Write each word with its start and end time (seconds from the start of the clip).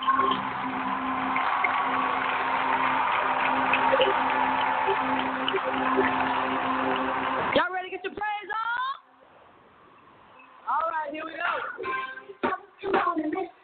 Y'all 0.00 0.06
ready 7.72 7.90
to 7.90 7.96
get 7.96 8.04
your 8.04 8.12
praise 8.12 8.50
on? 8.54 8.94
All 10.68 10.86
right, 10.88 11.10
here 11.12 11.24
we 11.24 11.32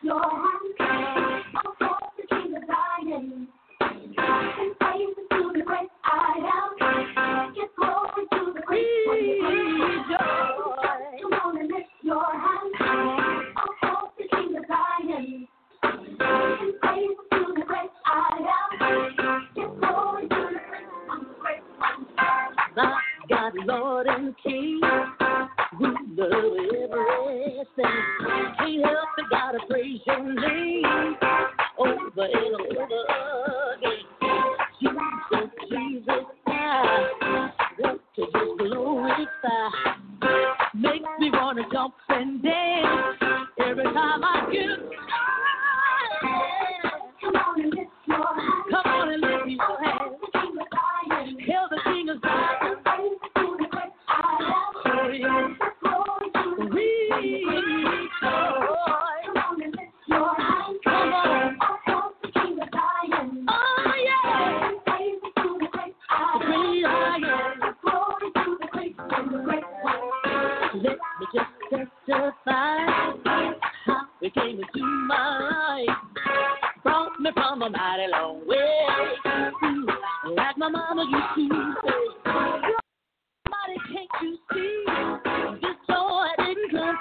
go. 0.08 0.43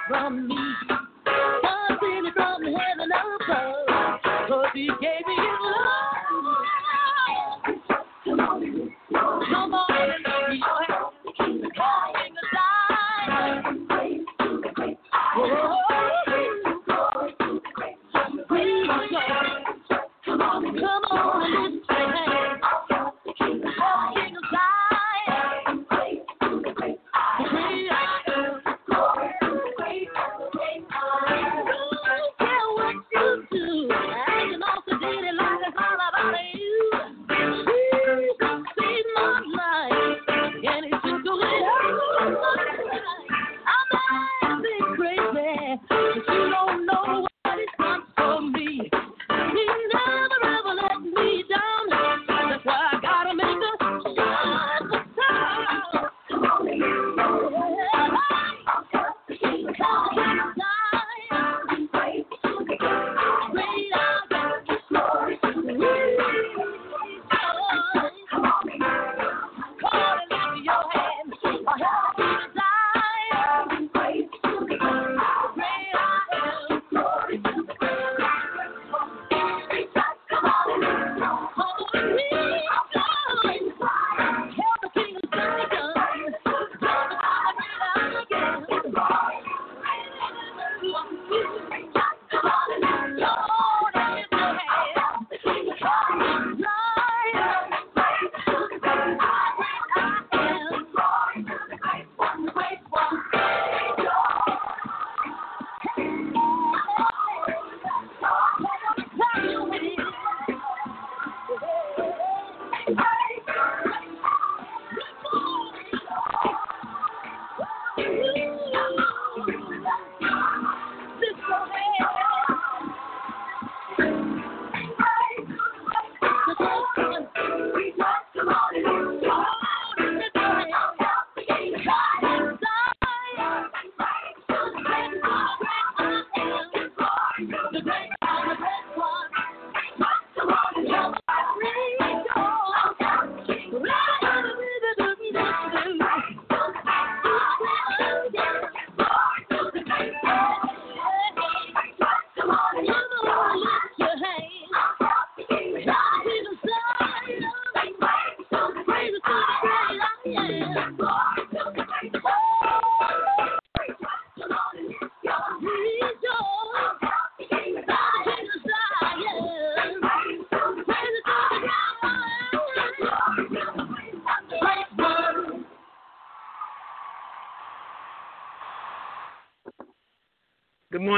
from 0.08 0.48
me. 0.48 0.63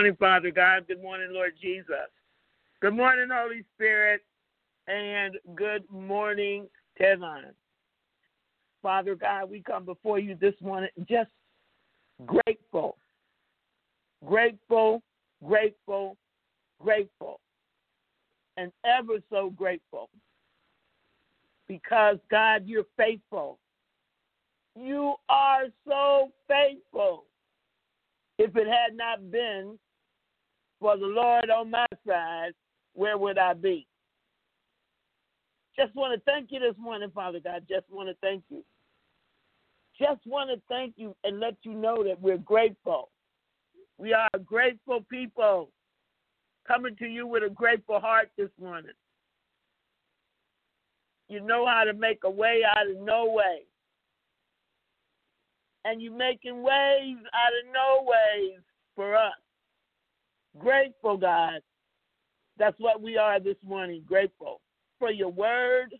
morning, 0.06 0.16
Father 0.20 0.50
God. 0.52 0.86
Good 0.86 1.02
morning, 1.02 1.30
Lord 1.32 1.54
Jesus. 1.60 2.10
Good 2.80 2.94
morning, 2.94 3.28
Holy 3.32 3.64
Spirit. 3.74 4.20
And 4.86 5.34
good 5.56 5.82
morning, 5.90 6.68
Tevon. 7.00 7.46
Father 8.82 9.16
God, 9.16 9.50
we 9.50 9.62
come 9.62 9.84
before 9.84 10.20
you 10.20 10.36
this 10.40 10.54
morning 10.60 10.90
just 11.08 11.30
grateful. 12.24 12.98
Grateful, 14.24 15.02
grateful, 15.44 16.16
grateful. 16.80 17.40
And 18.56 18.70
ever 18.84 19.18
so 19.28 19.50
grateful. 19.50 20.08
Because, 21.66 22.18
God, 22.30 22.62
you're 22.64 22.86
faithful. 22.96 23.58
You 24.78 25.14
are 25.28 25.64
so 25.84 26.30
faithful. 26.46 27.24
If 28.38 28.54
it 28.54 28.68
had 28.68 28.96
not 28.96 29.32
been 29.32 29.76
for 30.80 30.96
the 30.96 31.06
Lord 31.06 31.50
on 31.50 31.70
my 31.70 31.86
side, 32.06 32.52
where 32.94 33.18
would 33.18 33.38
I 33.38 33.54
be? 33.54 33.86
Just 35.78 35.94
want 35.94 36.14
to 36.14 36.30
thank 36.30 36.50
you 36.50 36.60
this 36.60 36.74
morning, 36.78 37.10
Father 37.14 37.40
God. 37.40 37.64
Just 37.68 37.84
want 37.90 38.08
to 38.08 38.14
thank 38.22 38.42
you. 38.48 38.64
Just 39.98 40.20
want 40.26 40.50
to 40.50 40.60
thank 40.68 40.94
you 40.96 41.14
and 41.24 41.40
let 41.40 41.56
you 41.62 41.74
know 41.74 42.02
that 42.04 42.20
we're 42.20 42.38
grateful. 42.38 43.10
We 43.98 44.12
are 44.12 44.28
a 44.34 44.38
grateful 44.38 45.04
people 45.10 45.70
coming 46.66 46.96
to 46.96 47.06
you 47.06 47.26
with 47.26 47.42
a 47.42 47.50
grateful 47.50 48.00
heart 48.00 48.30
this 48.36 48.50
morning. 48.60 48.92
You 51.28 51.40
know 51.40 51.66
how 51.66 51.84
to 51.84 51.92
make 51.92 52.20
a 52.24 52.30
way 52.30 52.62
out 52.68 52.90
of 52.90 52.98
no 53.02 53.26
way. 53.30 53.62
And 55.84 56.02
you're 56.02 56.16
making 56.16 56.62
ways 56.62 57.16
out 57.32 57.52
of 57.52 57.72
no 57.72 58.04
ways 58.04 58.60
for 58.94 59.16
us. 59.16 59.32
Grateful, 60.58 61.16
God. 61.16 61.60
That's 62.58 62.78
what 62.78 63.02
we 63.02 63.16
are 63.16 63.38
this 63.40 63.56
morning. 63.66 64.02
Grateful 64.06 64.60
for 64.98 65.10
your 65.10 65.28
word. 65.30 65.94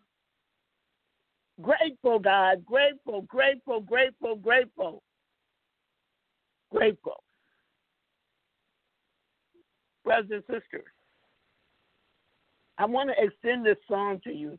Grateful, 1.61 2.19
God. 2.19 2.65
Grateful, 2.65 3.23
grateful, 3.23 3.81
grateful, 3.81 4.37
grateful. 4.37 5.03
Grateful. 6.73 7.23
Brothers 10.05 10.31
and 10.31 10.43
sisters, 10.43 10.87
I 12.79 12.85
want 12.85 13.11
to 13.11 13.25
extend 13.25 13.67
this 13.67 13.79
song 13.89 14.21
to 14.25 14.33
you. 14.33 14.59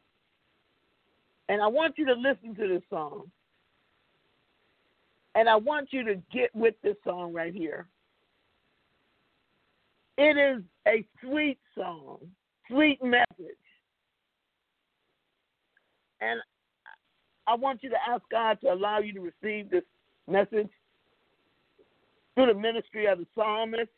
And 1.50 1.62
I 1.62 1.68
want 1.68 1.98
you 1.98 2.06
to 2.08 2.14
listen 2.14 2.56
to 2.56 2.68
this 2.68 2.84
song. 2.90 3.32
And 5.36 5.48
I 5.48 5.56
want 5.56 5.90
you 5.94 6.04
to 6.04 6.16
get 6.32 6.54
with 6.54 6.76
this 6.84 6.96
song 7.06 7.32
right 7.32 7.54
here. 7.54 7.88
It 10.18 10.38
is 10.38 10.64
a 10.88 11.06
sweet 11.22 11.60
song, 11.76 12.20
sweet 12.70 13.04
message. 13.04 13.26
And 16.22 16.40
I 17.46 17.56
want 17.56 17.84
you 17.84 17.90
to 17.90 17.98
ask 18.08 18.24
God 18.32 18.60
to 18.62 18.74
allow 18.74 19.00
you 19.00 19.14
to 19.14 19.22
receive 19.22 19.70
this 19.70 19.84
message 20.28 20.70
through 22.34 22.48
the 22.48 22.54
ministry 22.54 23.06
of 23.06 23.20
the 23.20 23.28
psalmist. 23.36 23.92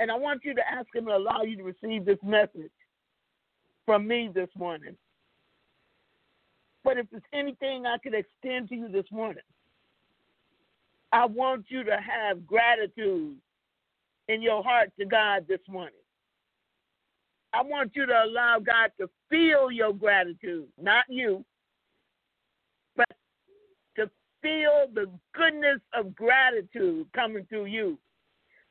And 0.00 0.10
I 0.10 0.16
want 0.16 0.44
you 0.44 0.54
to 0.54 0.62
ask 0.68 0.86
Him 0.92 1.06
to 1.06 1.16
allow 1.16 1.42
you 1.42 1.56
to 1.56 1.62
receive 1.62 2.04
this 2.04 2.18
message 2.24 2.72
from 3.86 4.08
me 4.08 4.28
this 4.34 4.48
morning. 4.56 4.96
But 6.82 6.98
if 6.98 7.06
there's 7.10 7.22
anything 7.32 7.86
I 7.86 7.98
could 7.98 8.14
extend 8.14 8.68
to 8.68 8.74
you 8.74 8.88
this 8.88 9.06
morning, 9.10 9.42
I 11.12 11.26
want 11.26 11.66
you 11.68 11.84
to 11.84 11.96
have 11.96 12.44
gratitude 12.44 13.36
in 14.28 14.42
your 14.42 14.62
heart 14.62 14.90
to 14.98 15.04
God 15.04 15.46
this 15.48 15.60
morning. 15.68 15.94
I 17.52 17.62
want 17.62 17.92
you 17.94 18.06
to 18.06 18.24
allow 18.24 18.58
God 18.58 18.90
to 18.98 19.08
feel 19.30 19.70
your 19.70 19.92
gratitude, 19.92 20.66
not 20.80 21.04
you, 21.08 21.44
but 22.96 23.08
to 23.96 24.10
feel 24.42 24.86
the 24.92 25.06
goodness 25.34 25.80
of 25.92 26.14
gratitude 26.16 27.06
coming 27.14 27.46
through 27.48 27.66
you. 27.66 27.98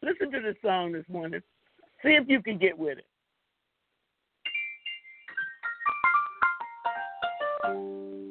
Listen 0.02 0.32
to 0.32 0.42
this 0.42 0.58
song 0.62 0.92
this 0.92 1.06
morning. 1.08 1.42
See 2.04 2.10
if 2.10 2.28
you 2.28 2.42
can 2.42 2.58
get 2.58 2.78
with 2.78 2.98
it. 2.98 3.06
Now 7.64 8.23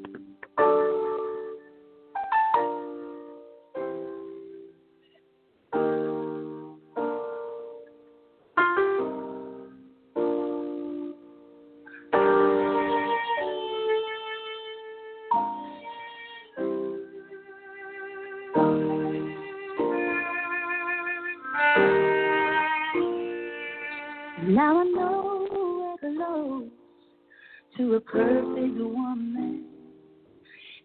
woman. 29.13 29.65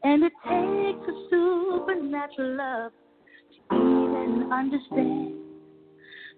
And 0.03 0.23
it 0.23 0.33
takes 0.43 1.09
a 1.09 1.27
supernatural 1.29 2.57
love 2.57 2.91
to 3.69 3.75
even 3.75 4.49
understand 4.51 5.33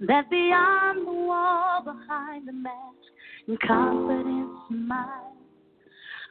that 0.07 0.29
beyond 0.29 1.07
the 1.07 1.11
wall, 1.11 1.81
behind 1.83 2.47
the 2.47 2.53
mask, 2.53 2.75
and 3.47 3.59
confidence 3.61 4.49
smile. 4.69 5.35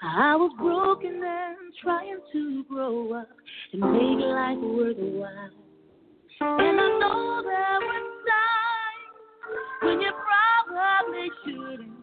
I 0.00 0.36
was 0.36 0.52
broken 0.58 1.20
and 1.24 1.74
trying 1.82 2.18
to 2.32 2.64
grow 2.64 3.14
up 3.14 3.28
and 3.72 3.80
make 3.80 4.24
life 4.24 4.58
worthwhile. 4.58 5.50
And 6.40 6.80
I 6.80 6.98
know 7.00 7.42
there 7.42 7.80
were 7.82 8.04
times 8.28 9.08
when 9.82 10.00
you 10.00 10.12
probably 10.64 11.30
shouldn't. 11.44 11.98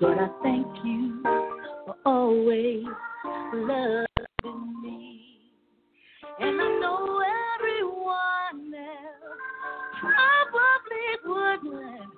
But 0.00 0.18
I 0.18 0.28
thank 0.42 0.66
you 0.84 1.61
for 1.84 1.96
always 2.04 2.84
loving 3.52 4.82
me. 4.82 5.24
And 6.40 6.60
I 6.60 6.78
know 6.80 7.20
everyone 7.58 8.74
else 8.74 9.40
probably 10.00 11.08
wouldn't. 11.24 12.12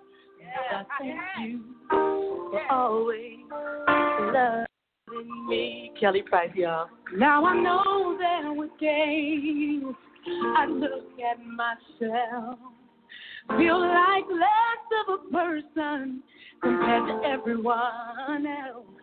But 0.70 0.76
I 0.76 0.84
thank 0.98 1.20
you 1.40 1.60
for 1.90 2.72
always 2.72 3.38
loving 4.32 5.48
me. 5.48 5.92
Kelly 6.00 6.22
Price, 6.22 6.50
y'all. 6.54 6.88
Now 7.16 7.44
I 7.46 7.60
know 7.60 8.16
there 8.18 8.52
were 8.52 8.68
days 8.80 9.82
I 10.56 10.66
look 10.66 11.18
at 11.20 11.38
myself, 11.44 12.58
feel 13.58 13.80
like 13.80 14.24
less 14.30 14.84
of 15.06 15.20
a 15.20 15.30
person 15.30 16.22
compared 16.62 17.06
to 17.08 17.28
everyone 17.28 18.46
else. 18.46 18.93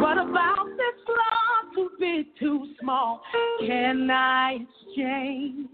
What 0.00 0.18
about 0.18 0.66
this 0.76 0.98
love 1.08 1.74
too 1.74 1.90
big, 1.98 2.26
too 2.38 2.74
small? 2.80 3.22
Can 3.66 4.10
I 4.10 4.58
exchange? 4.86 5.68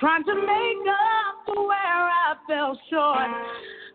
Trying 0.00 0.24
to 0.24 0.34
make 0.34 0.86
up 0.88 1.44
for 1.46 1.66
where 1.66 1.76
I 1.76 2.34
fell 2.46 2.78
short, 2.90 3.30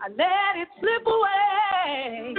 I 0.04 0.10
let 0.10 0.62
it 0.62 0.68
slip 0.80 1.06
away. 1.08 2.34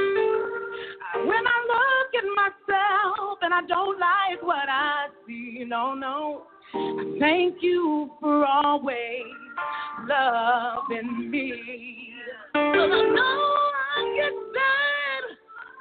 When 1.26 1.45
I 1.47 1.59
look 1.73 2.14
at 2.19 2.26
myself 2.37 3.38
and 3.43 3.54
I 3.54 3.62
don't 3.66 3.99
like 3.99 4.43
what 4.43 4.69
I 4.69 5.07
see, 5.26 5.64
no, 5.66 5.95
no. 5.95 6.43
Thank 7.21 7.62
you 7.62 8.11
for 8.21 8.45
always 8.45 9.25
loving 10.09 11.31
me. 11.31 12.14
'Cause 12.52 12.90
I 12.93 13.02
know 13.14 13.71
I 13.97 14.12
get 14.16 14.35
sad, 14.54 14.93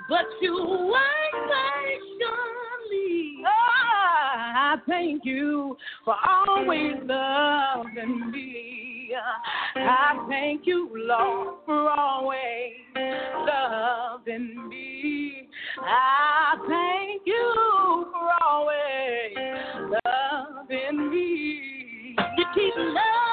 but 0.09 0.25
you 0.41 0.55
wait 0.91 1.33
patiently. 1.49 3.43
Ah, 3.45 4.73
I 4.73 4.77
thank 4.87 5.23
you 5.25 5.77
for 6.05 6.15
always 6.47 6.95
loving 7.03 8.31
me. 8.31 9.11
I 9.75 10.25
thank 10.29 10.65
you, 10.65 10.89
Lord, 10.93 11.57
for 11.65 11.89
always 11.89 12.73
loving 12.95 14.69
me. 14.69 15.47
I 15.79 16.55
thank 16.67 17.21
you 17.25 18.05
for 18.11 18.29
always 18.43 19.99
loving 20.05 21.09
me. 21.11 22.15
You 22.37 22.45
keep 22.53 22.75
loving 22.75 23.32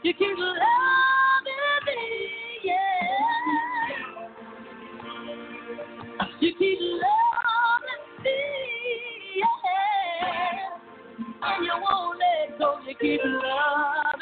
You 0.00 0.14
keep 0.14 0.38
loving 0.38 0.54
me, 1.86 1.98
yeah. 2.62 2.72
You 6.40 6.52
keep 6.56 6.78
loving 6.80 8.04
me, 8.24 8.38
yeah. 9.36 10.78
And 11.42 11.64
you 11.64 11.72
won't 11.74 12.18
let 12.20 12.58
go. 12.60 12.78
You 12.86 12.94
keep 13.00 13.20
loving 13.24 14.17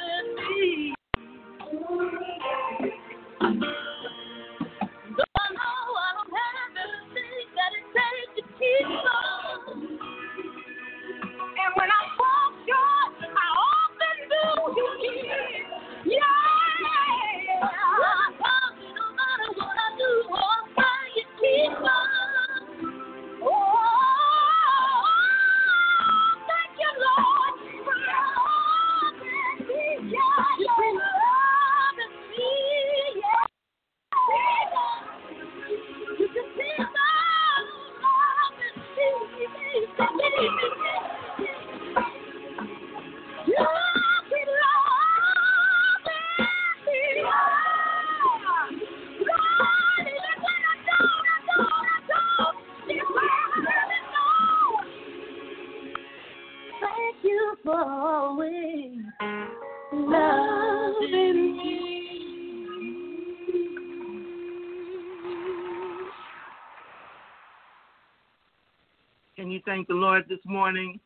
thank 69.76 69.88
the 69.88 69.95
Lord 69.95 70.25
this 70.26 70.38
morning 70.47 70.99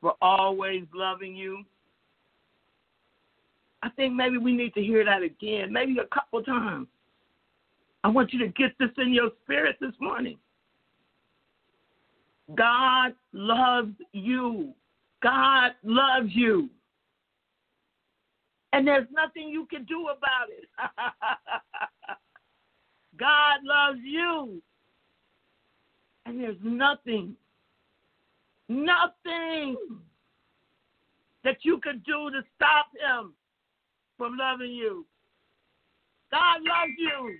for 0.00 0.14
always 0.20 0.82
loving 0.92 1.36
you? 1.36 1.62
I 3.80 3.90
think 3.90 4.14
maybe 4.14 4.38
we 4.38 4.52
need 4.52 4.74
to 4.74 4.82
hear 4.82 5.04
that 5.04 5.22
again, 5.22 5.72
maybe 5.72 5.98
a 5.98 6.06
couple 6.12 6.42
times. 6.42 6.88
I 8.02 8.08
want 8.08 8.32
you 8.32 8.40
to 8.40 8.48
get 8.48 8.76
this 8.80 8.90
in 8.98 9.14
your 9.14 9.30
spirit 9.44 9.76
this 9.80 9.94
morning. 10.00 10.36
God 12.56 13.14
loves 13.32 13.94
you. 14.12 14.74
God 15.22 15.74
loves 15.84 16.30
you. 16.30 16.68
And 18.72 18.84
there's 18.84 19.06
nothing 19.12 19.48
you 19.48 19.64
can 19.66 19.84
do 19.84 20.08
about 20.08 20.48
it. 20.48 20.64
God 23.16 23.60
loves 23.62 24.00
you. 24.02 24.60
There's 26.38 26.56
nothing, 26.62 27.34
nothing 28.68 29.76
that 31.42 31.56
you 31.62 31.80
can 31.80 32.00
do 32.06 32.30
to 32.30 32.42
stop 32.54 32.86
him 32.92 33.32
from 34.16 34.36
loving 34.38 34.70
you. 34.70 35.04
God 36.30 36.60
loves 36.62 36.92
you. 36.96 37.38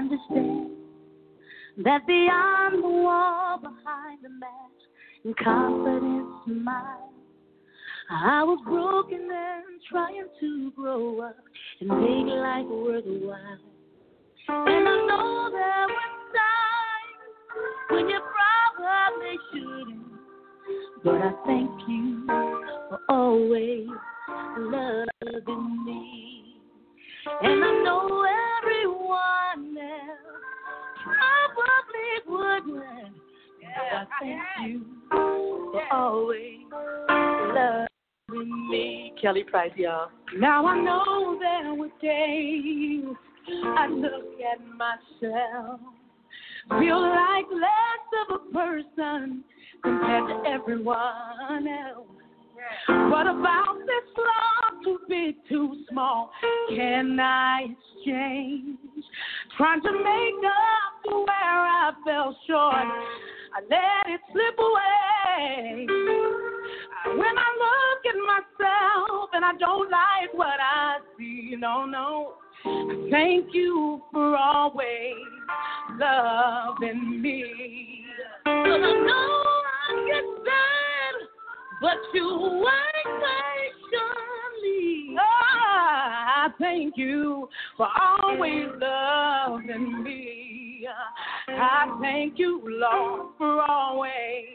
Understand 0.00 0.70
that 1.84 2.06
beyond 2.06 2.82
the 2.82 2.88
wall, 2.88 3.58
behind 3.58 4.18
the 4.22 4.30
mask, 4.30 4.80
and 5.24 5.36
confidence 5.36 6.26
smile, 6.46 7.12
I 8.10 8.42
was 8.42 8.58
broken 8.64 9.20
and 9.20 9.80
trying 9.90 10.26
to 10.40 10.72
grow 10.72 11.20
up 11.20 11.36
and 11.80 11.88
make 11.88 12.34
life 12.34 12.66
worthwhile. 12.66 13.58
And 14.48 14.88
I 14.88 15.06
know 15.06 15.50
there 15.52 15.86
were 15.86 16.10
times 16.34 17.20
when 17.90 18.08
you 18.08 18.20
probably 18.76 19.36
shouldn't. 19.52 20.06
But 21.04 21.14
I 21.14 21.32
thank 21.46 21.70
you 21.88 22.24
for 22.26 23.00
always 23.08 23.88
loving 24.58 25.84
me. 25.84 26.56
And 27.42 27.64
I 27.64 27.82
know 27.84 28.24
everyone 28.62 29.39
probably 31.04 32.10
wouldn't. 32.26 33.14
But 33.60 33.96
I 33.96 34.06
thank 34.20 34.70
you 34.70 34.84
for 35.10 35.82
always 35.92 36.58
loving 37.08 38.68
me. 38.70 39.12
Kelly 39.20 39.44
Price, 39.44 39.72
y'all. 39.76 40.08
Now 40.36 40.66
I 40.66 40.80
know 40.80 41.38
there 41.38 41.74
were 41.74 41.88
days 42.00 43.14
I 43.76 43.86
look 43.88 44.38
at 44.52 44.60
myself, 44.76 45.80
feel 46.78 47.00
like 47.00 47.46
less 47.52 48.30
of 48.30 48.40
a 48.40 48.52
person 48.52 49.44
compared 49.82 50.28
to 50.28 50.50
everyone 50.50 51.66
else. 51.66 52.06
What 53.10 53.26
about 53.26 53.78
this 53.86 54.16
love 54.16 54.84
too 54.84 54.98
big, 55.08 55.36
too 55.48 55.84
small? 55.90 56.30
Can 56.70 57.18
I 57.20 57.66
exchange? 57.70 58.78
Trying 59.56 59.82
to 59.82 59.92
make 59.92 60.44
up 60.44 61.04
to 61.04 61.16
where 61.18 61.26
I 61.28 61.92
fell 62.04 62.36
short. 62.46 62.74
I 63.52 63.60
let 63.68 64.14
it 64.14 64.20
slip 64.32 64.58
away. 64.58 65.86
When 67.06 67.38
I 67.38 67.50
look 67.64 68.06
at 68.06 68.18
myself 68.26 69.30
and 69.32 69.44
I 69.44 69.52
don't 69.58 69.90
like 69.90 70.32
what 70.32 70.60
I 70.60 70.98
see, 71.18 71.56
no, 71.58 71.84
no. 71.84 72.34
Thank 73.10 73.54
you 73.54 74.02
for 74.12 74.36
always 74.36 75.14
loving 75.98 77.22
me. 77.22 78.04
But 78.44 78.50
I 78.50 78.76
know 78.76 79.59
but 81.80 81.96
you 82.12 82.62
wait 82.62 83.04
patiently. 83.22 85.16
Ah, 85.18 86.44
I 86.44 86.48
thank 86.58 86.96
you 86.96 87.48
for 87.76 87.88
always 87.98 88.66
loving 88.78 90.02
me. 90.02 90.86
I 91.48 91.98
thank 92.00 92.38
you, 92.38 92.62
Lord, 92.64 93.32
for 93.38 93.62
always 93.62 94.46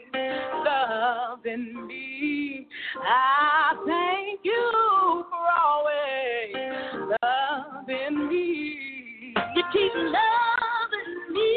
loving 0.64 1.86
me. 1.86 2.66
I 3.02 3.74
thank 3.86 4.40
you 4.44 5.24
for 5.30 5.46
always 5.64 6.54
loving 7.22 8.28
me. 8.28 9.34
You 9.54 9.62
keep 9.72 9.92
loving 9.94 11.32
me. 11.32 11.56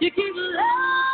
You 0.00 0.10
keep 0.10 0.34
loving 0.34 1.09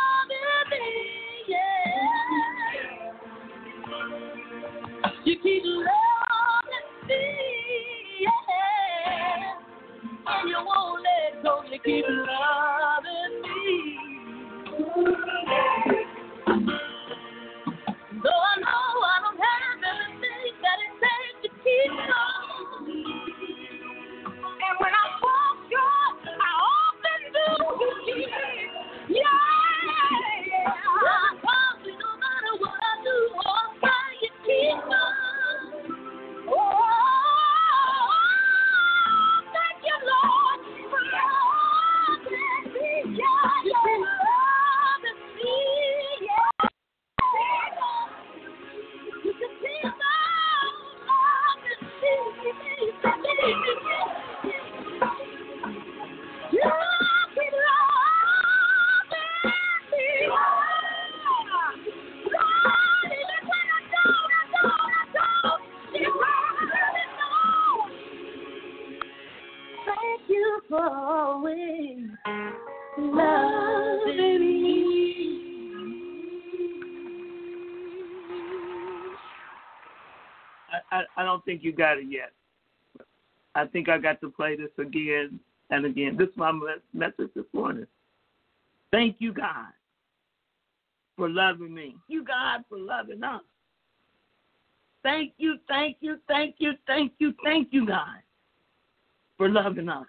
You 5.27 5.35
keep 5.43 5.61
loving 5.65 7.07
me. 7.09 7.21
And 10.25 10.49
you 10.49 10.55
won't 10.55 11.03
let 11.03 11.43
go. 11.43 11.63
You 11.69 11.79
keep 11.83 12.05
loving 12.07 13.41
me. 15.89 15.96
I, 80.91 81.03
I, 81.17 81.23
don't 81.23 81.43
think 81.45 81.63
you 81.63 81.71
got 81.71 81.97
it 81.97 82.05
yet. 82.09 82.31
I 83.57 83.65
think 83.65 83.89
I 83.89 83.97
got 83.97 84.21
to 84.21 84.29
play 84.29 84.55
this 84.55 84.69
again 84.77 85.39
and 85.71 85.85
again. 85.85 86.15
This 86.15 86.29
is 86.29 86.37
my 86.37 86.51
message 86.93 87.31
this 87.35 87.45
morning. 87.53 87.87
Thank 88.91 89.15
you, 89.17 89.33
God, 89.33 89.73
for 91.17 91.27
loving 91.27 91.73
me. 91.73 91.95
You, 92.07 92.23
God, 92.23 92.63
for 92.69 92.77
loving 92.77 93.23
us. 93.23 93.41
thank 95.01 95.33
you, 95.37 95.57
thank 95.67 95.97
you, 96.01 96.17
thank 96.27 96.55
you, 96.59 96.73
thank 96.85 97.13
you, 97.17 97.33
thank 97.43 97.69
you, 97.71 97.87
God, 97.87 98.19
for 99.37 99.49
loving 99.49 99.89
us. 99.89 100.05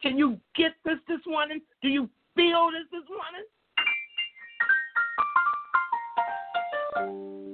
Can 0.00 0.16
you 0.16 0.40
get 0.54 0.72
this 0.86 0.98
this 1.08 1.20
morning? 1.26 1.60
Do 1.82 1.88
you 1.88 2.08
feel 2.34 2.70
this 2.70 2.88
this 2.92 3.04
morning? 6.96 7.45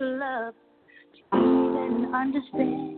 Love 0.00 0.54
to 1.14 1.36
even 1.36 2.12
understand 2.14 2.96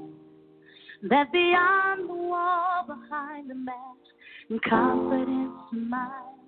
that 1.11 1.33
beyond 1.33 2.09
the 2.09 2.15
wall, 2.15 2.85
behind 2.87 3.51
the 3.51 3.55
mask, 3.55 3.79
and 4.51 4.63
confidence 4.63 5.53
smile. 5.71 6.39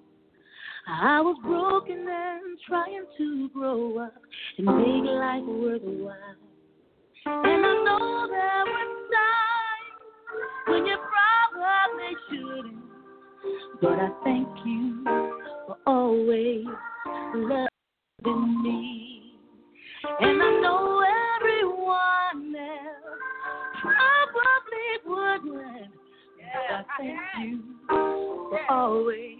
I 0.87 1.21
was 1.21 1.37
broken 1.43 2.07
and 2.09 2.59
trying 2.69 3.05
to 3.17 3.49
grow 3.51 3.99
up 3.99 4.15
and 4.59 4.67
make 4.67 5.11
life 5.11 5.43
worthwhile. 5.45 6.37
And 7.27 7.67
I 7.67 7.85
know 7.85 8.27
there 8.29 8.65
were 8.67 8.91
times 9.11 10.05
when 10.67 10.87
you 10.87 10.97
probably 11.11 12.17
shouldn't. 12.31 12.85
But 13.81 13.99
I 13.99 14.11
thank 14.25 14.49
you 14.65 15.05
for 15.67 15.77
always 15.87 16.67
loving 17.35 18.63
me. 18.63 19.14
And 20.21 20.43
I 20.43 20.61
know 20.61 21.03
everyone 21.41 22.55
else 22.57 23.21
probably 23.81 24.91
wouldn't. 25.07 25.93
But 26.53 26.75
I 26.75 26.85
thank 26.99 27.21
you 27.41 27.63
for 27.89 28.61
always 28.71 29.39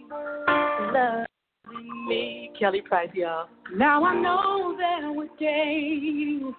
loving 0.93 2.07
me. 2.07 2.51
Kelly 2.59 2.81
Price, 2.81 3.09
y'all. 3.13 3.47
Now 3.75 4.03
I 4.05 4.15
know 4.19 4.75
there 4.77 5.11
were 5.11 5.27
days 5.39 6.53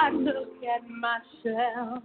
I 0.00 0.10
look 0.10 0.48
at 0.64 0.88
myself, 0.88 2.02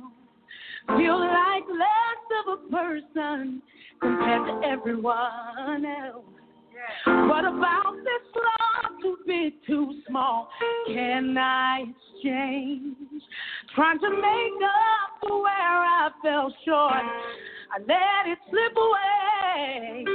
feel 0.97 1.19
like 1.19 1.63
less 1.69 2.21
of 2.45 2.59
a 2.59 2.71
person 2.71 3.61
compared 4.01 4.47
to 4.47 4.67
everyone 4.67 5.85
else. 5.85 6.34
What 7.27 7.45
about 7.45 7.95
this 7.97 8.23
love 8.35 9.01
too 9.01 9.17
big, 9.25 9.53
too 9.67 10.01
small? 10.07 10.49
Can 10.87 11.37
I 11.37 11.85
exchange? 12.15 12.95
Trying 13.75 13.99
to 13.99 14.09
make 14.09 14.61
up 14.63 15.19
for 15.21 15.41
where 15.41 15.51
I 15.51 16.09
fell 16.23 16.53
short. 16.65 16.91
I 17.73 17.79
let 17.79 18.31
it 18.31 18.39
slip 18.49 18.75
away. 18.75 20.05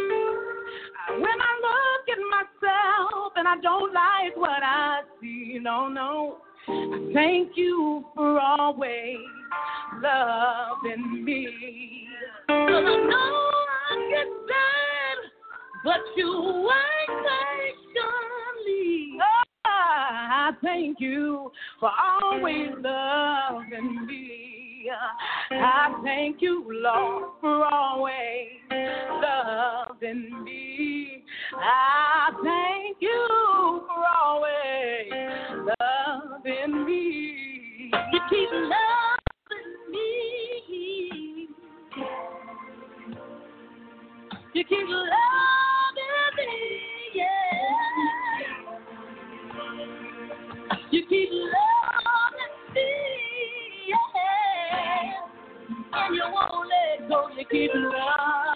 When 1.09 1.38
I 1.40 1.53
look 1.66 2.05
at 2.09 2.20
myself 2.31 3.33
and 3.37 3.46
I 3.49 3.57
don't 3.62 3.92
like 3.92 4.37
what 4.37 4.62
I 4.62 5.01
see, 5.20 5.59
no, 5.61 5.88
no. 5.88 6.38
I 6.68 7.11
thank 7.12 7.57
you 7.57 8.05
for 8.14 8.38
always 8.40 9.18
loving 10.03 11.25
me. 11.25 12.07
'Cause 12.46 12.85
I 12.87 12.96
know 13.11 13.51
I 13.90 14.09
get 14.11 14.29
sad, 14.49 14.89
but 15.85 16.01
you 16.16 16.69
wait 16.69 17.16
patiently. 17.25 19.19
Ah, 19.64 20.49
I 20.49 20.53
thank 20.62 21.01
you 21.01 21.51
for 21.79 21.90
always 22.23 22.71
loving 22.79 24.07
me. 24.07 24.90
I 25.51 26.01
thank 26.03 26.40
you, 26.40 26.64
Lord, 26.69 27.33
for 27.40 27.64
always 27.73 28.49
loving 28.71 30.45
me. 30.45 31.25
I 31.55 32.31
thank 32.43 32.97
you 33.01 33.27
for 33.87 34.05
always 34.23 35.12
loving 35.81 36.85
me. 36.87 37.90
You 37.93 38.21
keep 38.29 38.51
loving 38.53 39.90
me. 39.90 41.49
You 44.55 44.64
keep 44.64 44.88
loving 44.88 45.60
keep 51.21 51.31
loving 51.33 52.75
me, 52.75 52.91
yeah. 53.89 55.13
And 55.93 56.15
you 56.15 56.23
won't 56.33 56.69
let 56.69 57.09
go. 57.09 57.29
You 57.37 57.45
keep 57.51 57.71
loving 57.75 58.50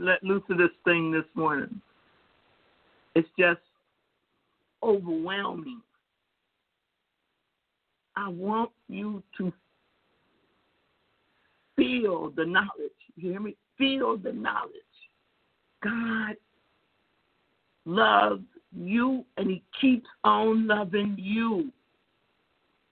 let 0.00 0.22
loose 0.24 0.42
of 0.48 0.58
this 0.58 0.70
thing 0.84 1.12
this 1.12 1.24
morning. 1.34 1.80
It's 3.14 3.28
just 3.38 3.60
overwhelming. 4.82 5.80
I 8.16 8.28
want 8.28 8.70
you 8.88 9.22
to 9.38 9.52
feel 11.76 12.32
the 12.36 12.44
knowledge. 12.44 12.90
You 13.16 13.30
hear 13.30 13.40
me? 13.40 13.56
Feel 13.78 14.16
the 14.16 14.32
knowledge. 14.32 14.72
God 15.82 16.36
loves 17.84 18.42
you 18.76 19.24
and 19.36 19.50
He 19.50 19.62
keeps 19.80 20.08
on 20.24 20.66
loving 20.66 21.16
you. 21.18 21.72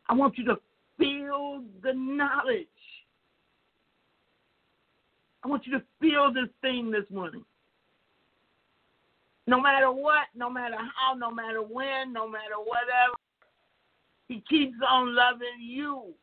I 0.09 0.15
want 0.15 0.39
you 0.39 0.45
to 0.47 0.59
feel 0.99 1.63
the 1.83 1.93
knowledge. 1.95 2.67
I 5.45 5.49
want 5.49 5.67
you 5.67 5.73
to 5.79 5.85
feel 6.01 6.33
this 6.33 6.49
thing 6.63 6.91
this 6.91 7.05
morning. 7.11 7.45
No 9.47 9.61
matter 9.61 9.91
what, 9.91 10.27
no 10.35 10.51
matter 10.51 10.77
how, 10.77 11.15
no 11.15 11.31
matter 11.31 11.63
when, 11.63 12.13
no 12.13 12.29
matter 12.29 12.57
whatever, 12.59 13.17
He 14.29 14.43
keeps 14.49 14.77
on 14.87 15.15
loving 15.15 15.61
you. 15.61 16.15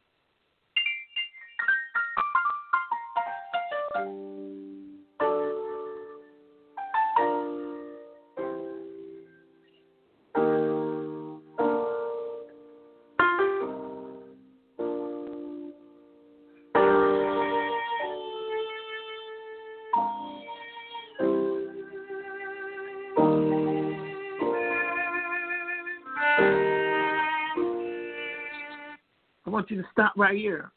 Want 29.65 29.71
you 29.71 29.81
to 29.81 29.89
stop 29.91 30.13
right 30.15 30.37
here. 30.37 30.71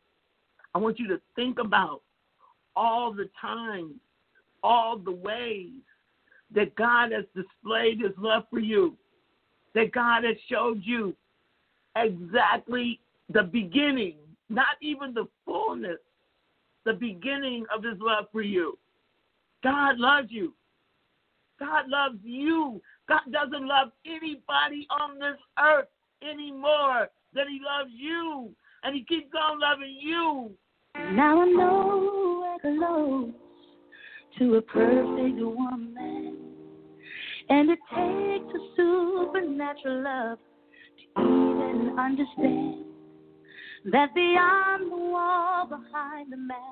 I 0.75 0.79
want 0.79 0.99
you 0.99 1.09
to 1.09 1.21
think 1.37 1.59
about 1.59 2.01
all 2.75 3.13
the 3.13 3.29
times, 3.39 3.97
all 4.63 4.97
the 4.97 5.13
ways 5.13 5.73
that 6.55 6.75
God 6.75 7.13
has 7.13 7.25
displayed 7.37 8.01
his 8.01 8.13
love 8.17 8.45
for 8.49 8.61
you, 8.61 8.97
that 9.75 9.93
God 9.93 10.25
has 10.25 10.37
showed 10.51 10.81
you 10.83 11.15
exactly 11.97 12.99
the 13.29 13.43
beginning, 13.43 14.17
not 14.49 14.77
even 14.81 15.13
the 15.13 15.29
fullness, 15.45 15.99
the 16.87 16.95
beginning 16.95 17.67
of 17.75 17.85
his 17.85 18.01
love 18.01 18.25
for 18.33 18.41
you. 18.41 18.79
God 19.63 19.99
loves 19.99 20.29
you. 20.31 20.55
God 21.61 21.89
loves 21.89 22.21
you. 22.23 22.81
God 23.07 23.21
doesn't 23.31 23.69
love 23.69 23.89
anybody 24.07 24.87
on 24.89 25.19
this 25.19 25.37
earth 25.63 25.89
anymore 26.23 27.09
than 27.35 27.49
he 27.49 27.61
loves 27.63 27.91
you. 27.95 28.55
And 28.83 28.95
he 28.95 29.05
keeps 29.05 29.33
on 29.35 29.61
loving 29.61 29.99
you. 30.01 30.51
Now 31.13 31.43
I 31.43 31.47
know 31.47 32.59
where 32.63 32.77
close 32.77 33.33
to 34.39 34.55
a 34.57 34.63
perfect 34.63 35.39
woman. 35.39 36.37
And 37.51 37.71
it 37.71 37.79
takes 37.95 38.55
a 38.55 38.77
supernatural 38.77 40.03
love 40.03 40.39
to 40.99 41.21
even 41.23 41.97
understand 41.99 42.85
that 43.93 44.15
beyond 44.15 44.93
the 44.93 44.97
wall, 44.97 45.67
behind 45.67 46.33
the 46.33 46.37
mask, 46.37 46.63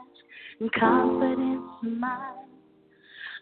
and 0.61 0.73
confidence 0.73 1.63
in 1.83 1.99
mine, 1.99 2.47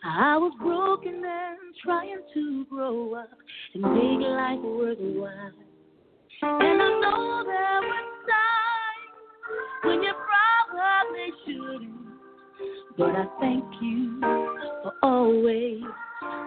I 0.04 0.36
was 0.36 0.52
broken 0.60 1.14
and 1.14 1.74
trying 1.82 2.20
to 2.34 2.66
grow 2.66 3.14
up 3.14 3.30
and 3.72 3.82
make 3.82 4.20
life 4.20 4.60
worthwhile. 4.60 5.52
And 6.42 6.82
I 6.82 7.00
know 7.00 7.42
there 7.46 7.80
were 7.82 8.06
times 8.28 9.14
when 9.84 10.02
you 10.02 10.12
probably 10.70 11.32
shouldn't, 11.44 11.94
but 12.98 13.10
I 13.10 13.26
thank 13.40 13.64
you 13.80 14.18
for 14.20 14.92
always 15.02 15.82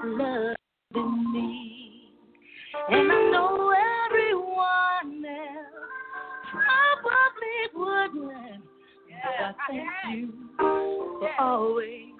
loving 0.03 1.33
me. 1.33 2.11
And 2.89 3.11
I 3.11 3.29
know 3.31 3.73
everyone 4.05 5.25
else 5.25 5.87
probably 6.51 7.59
wouldn't, 7.75 8.63
but 9.09 9.45
I 9.45 9.53
thank 9.69 9.89
you 10.17 10.33
for 11.19 11.29
always 11.39 12.13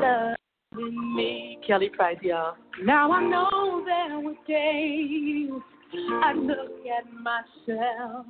loving 0.00 1.14
me. 1.14 1.58
Kelly 1.66 1.88
Price, 1.88 2.18
y'all. 2.22 2.56
Now 2.84 3.10
I 3.12 3.22
know 3.22 3.82
there 3.84 4.20
were 4.20 4.34
days 4.46 5.50
I 5.92 6.32
look 6.34 6.84
at 6.86 7.12
myself, 7.12 8.26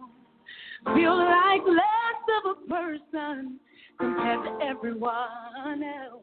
feel 0.95 1.16
like 1.16 1.62
less 1.66 2.23
of 2.45 2.57
a 2.57 2.69
person 2.69 3.59
compared 3.99 4.45
to 4.45 4.66
everyone 4.66 5.83
else. 5.83 6.23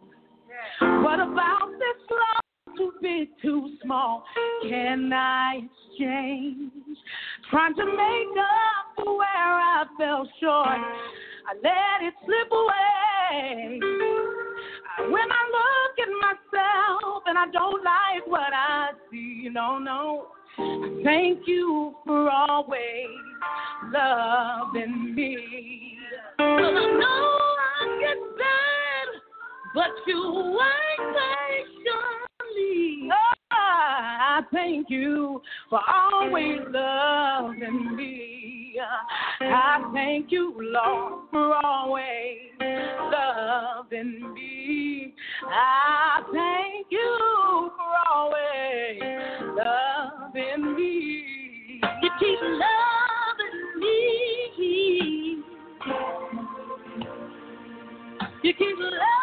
What 1.04 1.20
about 1.20 1.72
this 1.80 2.10
love 2.12 2.78
too 2.78 2.94
big, 3.02 3.30
too 3.42 3.76
small? 3.84 4.24
Can 4.64 5.12
I 5.12 5.62
exchange? 5.90 6.72
Trying 7.50 7.76
to 7.76 7.86
make 7.86 8.38
up 8.38 8.96
for 8.96 9.18
where 9.18 9.28
I 9.28 9.86
fell 9.98 10.28
short, 10.40 10.68
I 10.68 11.56
let 11.56 12.08
it 12.08 12.14
slip 12.26 12.52
away. 12.52 13.80
When 15.00 15.32
I 15.32 15.44
look 15.58 16.00
at 16.00 16.12
myself 16.22 17.24
and 17.26 17.38
I 17.38 17.46
don't 17.52 17.84
like 17.84 18.28
what 18.28 18.54
I 18.54 18.92
see, 19.12 19.50
no, 19.52 19.80
no. 19.80 20.28
I 20.58 21.02
Thank 21.04 21.48
you 21.48 21.96
for 22.06 22.30
always 22.30 23.08
loving 23.92 25.16
me. 25.16 25.98
Well, 26.40 26.48
I 26.50 26.98
know 27.00 27.56
I 27.60 28.00
get 28.02 28.18
bad, 28.38 29.08
but 29.74 29.92
you 30.08 30.58
wait 30.58 31.14
patiently. 31.16 33.10
Ah, 33.12 33.33
I 33.76 34.42
thank 34.52 34.90
you 34.90 35.42
for 35.70 35.80
always 35.92 36.60
loving 36.70 37.96
me. 37.96 38.76
I 39.42 39.92
thank 39.94 40.32
you, 40.32 40.54
Lord, 40.58 41.30
for 41.32 41.56
always 41.66 42.38
loving 42.60 44.34
me. 44.34 45.14
I 45.48 46.22
thank 46.32 46.88
you 46.90 47.72
for 47.78 47.94
always 48.14 49.02
loving 49.58 50.76
me. 50.76 51.82
You 52.02 52.10
keep 52.20 52.40
loving 52.42 53.80
me. 53.80 55.44
You 58.44 58.54
keep 58.54 58.78
loving 58.78 59.23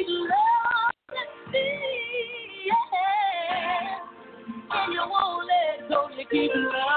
Loving 0.00 1.52
me, 1.52 1.66
yeah. 2.66 3.98
And 4.72 4.92
you 4.92 5.00
won't 5.00 5.46
let 5.48 5.88
go. 5.88 6.08
You 6.16 6.24
keep 6.30 6.50
loving 6.54 6.91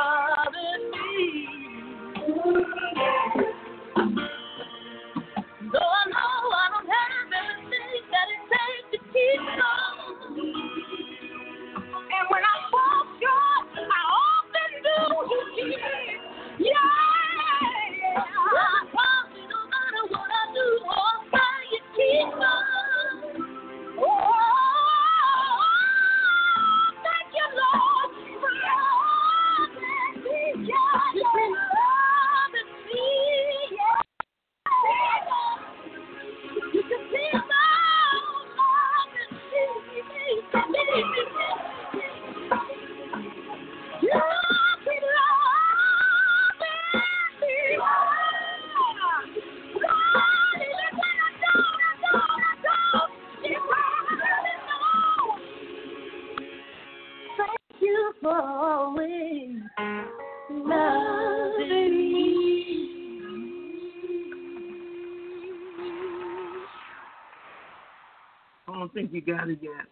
got 69.26 69.50
it 69.50 69.60
yet. 69.62 69.86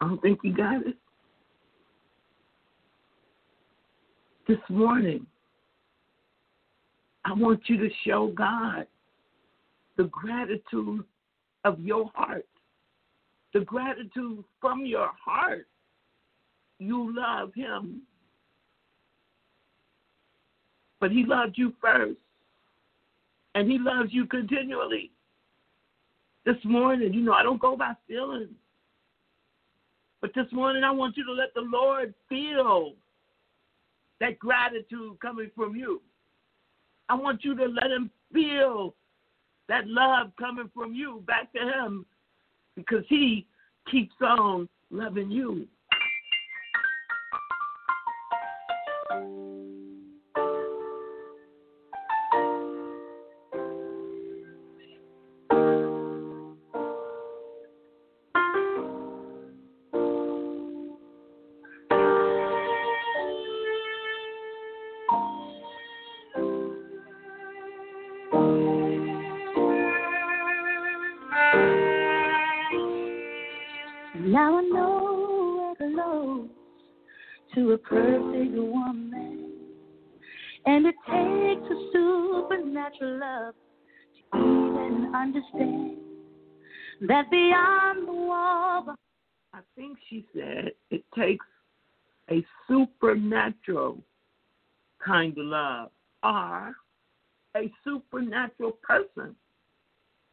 I 0.00 0.08
don't 0.08 0.22
think 0.22 0.40
you 0.42 0.54
got 0.54 0.86
it. 0.86 0.96
This 4.46 4.58
morning, 4.68 5.26
I 7.24 7.32
want 7.32 7.60
you 7.66 7.78
to 7.78 7.88
show 8.06 8.32
God 8.36 8.86
the 9.96 10.04
gratitude 10.04 11.04
of 11.64 11.80
your 11.80 12.10
heart, 12.14 12.46
the 13.54 13.60
gratitude 13.60 14.44
from 14.60 14.84
your 14.84 15.10
heart. 15.24 15.66
You 16.78 17.14
love 17.16 17.54
Him. 17.54 18.02
But 21.00 21.10
He 21.10 21.24
loved 21.24 21.56
you 21.56 21.72
first, 21.80 22.18
and 23.54 23.70
He 23.70 23.78
loves 23.78 24.12
you 24.12 24.26
continually 24.26 25.10
this 26.44 26.56
morning, 26.64 27.12
you 27.14 27.22
know, 27.22 27.32
I 27.32 27.42
don't 27.42 27.60
go 27.60 27.76
by 27.76 27.92
feelings. 28.06 28.50
But 30.20 30.32
this 30.34 30.46
morning, 30.52 30.84
I 30.84 30.90
want 30.90 31.16
you 31.16 31.24
to 31.26 31.32
let 31.32 31.52
the 31.54 31.60
Lord 31.60 32.14
feel 32.28 32.94
that 34.20 34.38
gratitude 34.38 35.18
coming 35.20 35.50
from 35.54 35.76
you. 35.76 36.00
I 37.08 37.14
want 37.14 37.44
you 37.44 37.54
to 37.56 37.66
let 37.66 37.90
Him 37.90 38.10
feel 38.32 38.94
that 39.68 39.86
love 39.86 40.32
coming 40.38 40.70
from 40.74 40.94
you 40.94 41.22
back 41.26 41.52
to 41.52 41.60
Him 41.60 42.06
because 42.74 43.04
He 43.08 43.46
keeps 43.90 44.14
on 44.20 44.68
loving 44.90 45.30
you. 45.30 45.66
Love 83.00 83.54
to 84.32 84.38
even 84.38 85.12
understand 85.14 85.96
that 87.02 87.30
beyond 87.30 88.08
the 88.08 88.12
wall, 88.12 88.94
I 89.52 89.60
think 89.76 89.98
she 90.08 90.26
said 90.34 90.72
it 90.90 91.04
takes 91.16 91.44
a 92.30 92.44
supernatural 92.68 93.98
kind 95.04 95.36
of 95.36 95.44
love 95.44 95.90
or 96.22 96.74
a 97.56 97.72
supernatural 97.84 98.72
person, 98.82 99.34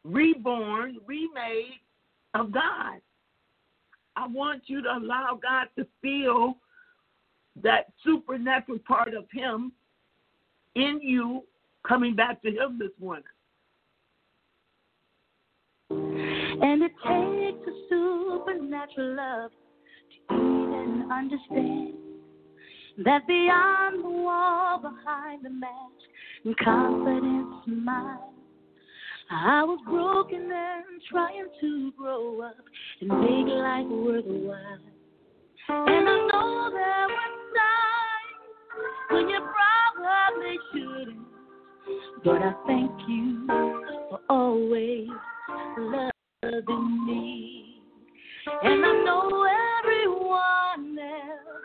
reborn, 0.03 0.97
remade 1.05 1.79
of 2.33 2.51
God. 2.51 3.01
I 4.15 4.27
want 4.27 4.63
you 4.67 4.81
to 4.81 4.89
allow 4.89 5.39
God 5.41 5.67
to 5.77 5.85
feel 6.01 6.57
that 7.61 7.91
supernatural 8.03 8.79
part 8.87 9.13
of 9.13 9.25
Him 9.31 9.71
in 10.75 10.99
you 11.01 11.43
coming 11.87 12.15
back 12.15 12.41
to 12.43 12.49
Him 12.49 12.77
this 12.79 12.91
morning. 12.99 13.23
And 15.89 16.83
it 16.83 16.91
takes 17.05 17.67
a 17.67 17.73
supernatural 17.89 19.15
love 19.15 19.51
to 20.29 20.35
even 20.35 21.09
understand 21.11 21.93
that 23.05 23.25
beyond 23.27 24.03
the 24.03 24.09
wall, 24.09 24.79
behind 24.79 25.43
the 25.43 25.49
mask, 25.49 26.01
confidence 26.63 27.65
mine. 27.67 28.17
I 29.31 29.63
was 29.63 29.79
broken 29.89 30.51
and 30.51 31.01
trying 31.09 31.47
to 31.61 31.91
grow 31.97 32.41
up 32.41 32.55
and 32.99 33.09
make 33.09 33.47
life 33.47 33.87
worthwhile. 33.87 34.79
And 35.69 36.09
I 36.09 36.27
know 36.27 36.69
there 36.73 37.07
were 37.07 37.31
times 37.55 38.41
when 39.09 39.29
you 39.29 39.39
probably 39.95 40.57
shouldn't, 40.73 41.30
but 42.23 42.41
I 42.41 42.53
thank 42.67 42.91
you 43.07 43.45
for 43.47 44.19
always 44.29 45.07
loving 45.77 47.05
me. 47.05 47.81
And 48.63 48.85
I 48.85 49.03
know 49.05 49.45
everyone 49.83 50.97
else 50.99 51.61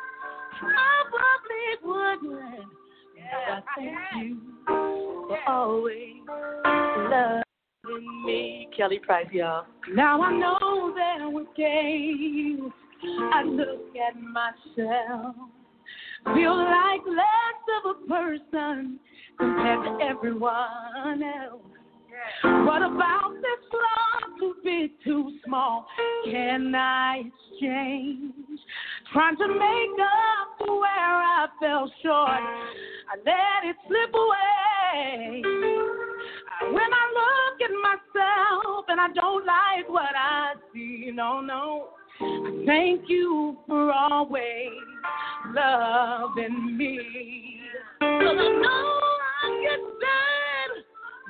probably 0.61 1.66
wouldn't, 1.85 2.66
but 3.14 3.52
I 3.52 3.61
thank 3.76 3.98
you 4.16 4.38
for 4.66 5.38
always 5.48 6.14
loving 6.26 8.24
me. 8.24 8.68
Kelly 8.76 8.98
Price, 8.98 9.26
y'all. 9.33 9.66
Now 9.94 10.22
I 10.22 10.33
know 10.33 10.94
there 10.94 11.31
were 11.31 11.44
days 11.57 12.61
I 13.33 13.42
look 13.42 13.94
at 13.96 14.20
myself, 14.20 15.37
feel 16.35 16.57
like 16.57 17.00
less 17.07 17.61
of 17.85 17.96
a 17.96 18.09
person 18.09 18.98
compared 19.38 19.85
to 19.85 20.05
everyone 20.05 21.22
else. 21.22 21.62
What 22.42 22.83
about 22.83 23.35
this 23.35 23.72
love 23.72 24.38
too 24.38 24.55
big, 24.64 24.90
too 25.05 25.38
small? 25.44 25.87
Can 26.25 26.75
I 26.75 27.25
exchange? 27.27 28.33
Trying 29.12 29.37
to 29.37 29.49
make 29.49 30.01
up 30.01 30.59
for 30.59 30.81
where 30.81 30.88
I 30.88 31.46
fell 31.61 31.90
short. 32.03 32.29
I 33.09 33.16
let 33.25 33.70
it 33.70 33.77
slip 33.87 34.14
away. 34.14 35.42
When 36.62 36.90
I 36.92 37.05
look 37.20 37.61
at 37.62 37.70
myself 37.83 38.85
and 38.88 39.01
I 39.01 39.09
don't 39.14 39.46
like 39.46 39.88
what 39.88 40.16
I 40.16 40.55
see, 40.72 41.11
no, 41.14 41.40
no. 41.40 41.88
I 42.20 42.64
thank 42.66 43.03
you 43.09 43.59
for 43.66 43.92
always 43.92 44.70
loving 45.55 46.77
me. 46.77 47.61
Cause 48.01 48.37
I 48.38 48.61
know 48.62 49.05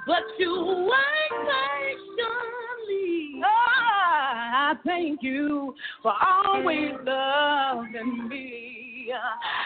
But 0.07 0.23
you 0.39 0.89
wait 0.89 1.47
patiently. 1.49 3.43
Ah, 3.45 4.71
I 4.71 4.75
thank 4.85 5.21
you 5.21 5.75
for 6.01 6.13
always 6.25 6.93
loving 7.05 8.29
me. 8.29 9.13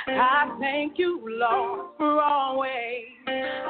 I 0.09 0.57
thank 0.59 0.98
you, 0.98 1.20
Lord, 1.29 1.90
for 1.98 2.22
always 2.22 3.05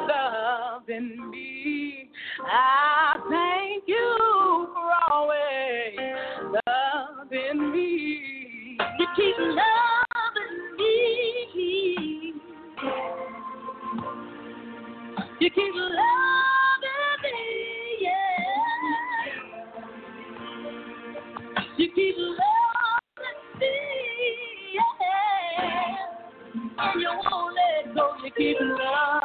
loving 0.08 1.30
me. 1.30 2.08
I 2.44 3.16
thank 3.28 3.84
you 3.88 4.68
for 4.72 5.12
always 5.12 5.98
loving 6.66 7.72
me. 7.72 8.78
Keep 9.16 9.38
loving 9.38 9.99
You 15.50 15.56
keep 15.64 15.74
loving 15.74 17.22
me, 17.24 17.32
yeah. 18.00 18.14
You 21.76 21.88
keep 21.92 22.16
loving 22.18 22.38
me, 23.58 23.74
yeah. 24.74 26.06
And 26.78 27.00
you 27.00 27.08
won't 27.08 27.54
let 27.56 27.94
go. 27.96 28.04
You 28.24 28.30
keep 28.36 28.56
loving 28.60 29.19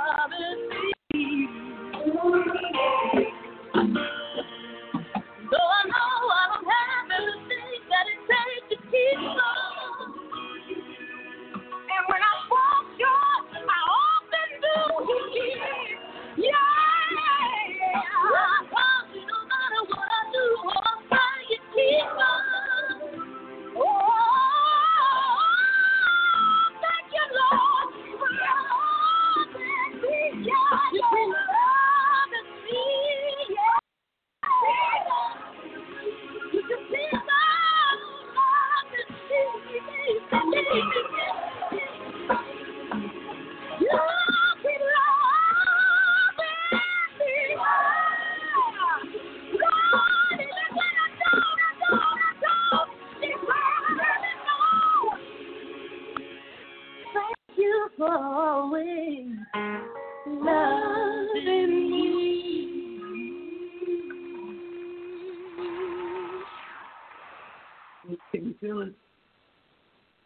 Can 68.45 68.51
you 68.51 68.57
feel 68.59 68.81
it? 68.81 68.93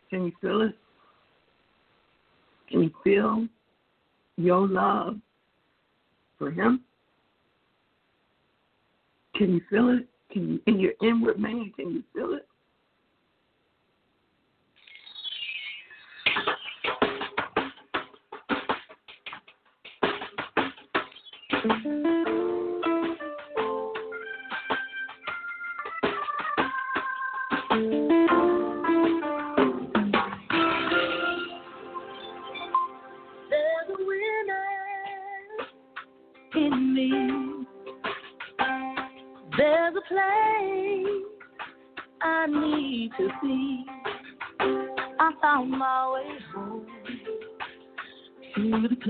Can 0.10 0.26
you 0.26 0.32
feel 0.42 0.62
it? 0.64 0.76
Can 2.70 2.84
you 2.84 2.92
feel 3.02 3.48
your 4.36 4.68
love 4.68 5.16
for 6.38 6.52
him? 6.52 6.82
Can 9.36 9.54
you 9.54 9.62
feel 9.70 9.88
it? 9.88 10.06
Can 10.34 10.50
you 10.50 10.62
in 10.68 10.82
your 10.82 10.92
inward 11.02 11.40
man, 11.40 11.72
can 11.78 11.94
you 11.94 12.04
feel 12.14 12.34
it? 12.34 12.46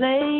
To 0.00 0.39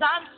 Cause 0.00 0.29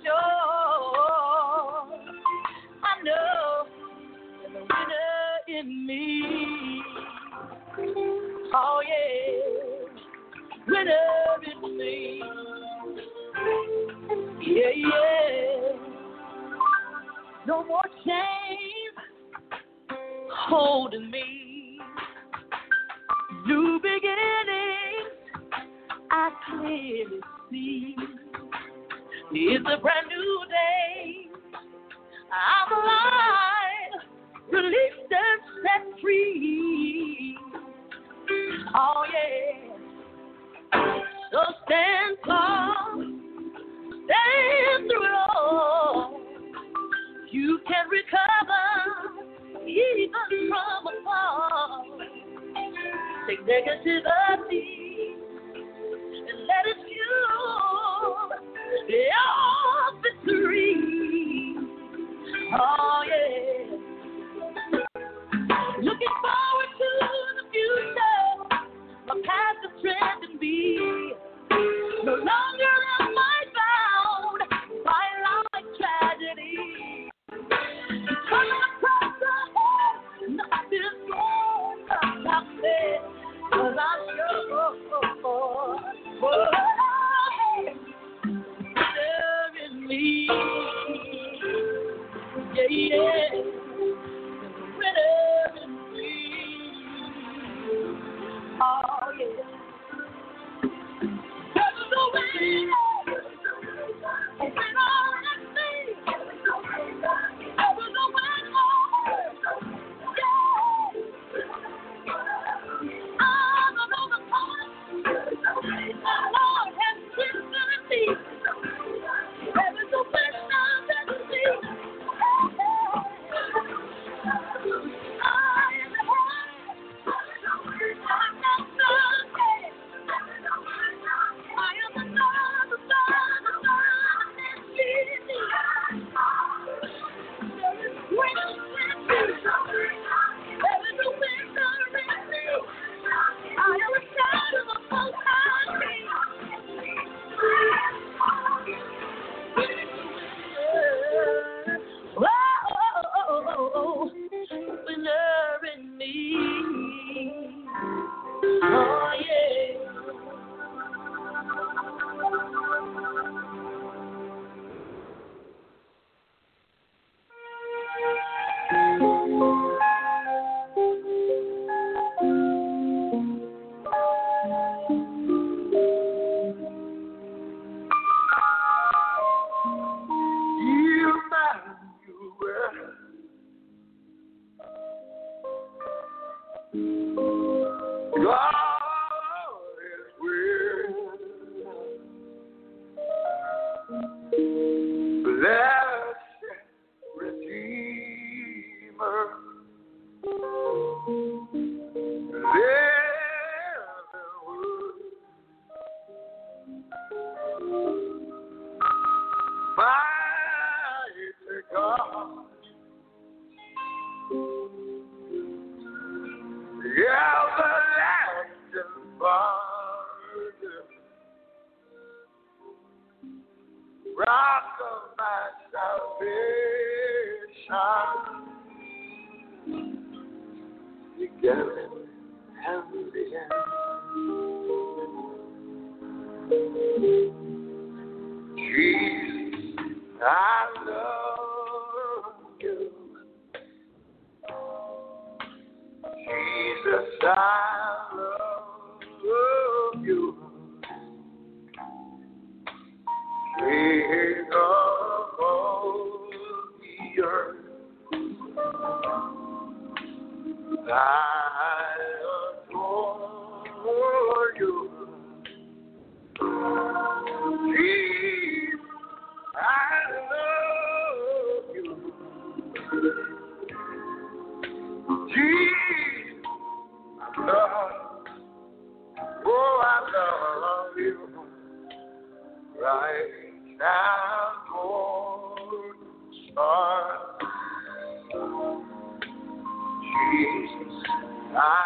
Yeah, 92.55 92.67
yeah. 92.71 93.52